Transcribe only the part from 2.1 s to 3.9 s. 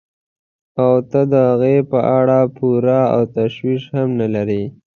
اړه پروا او تشویش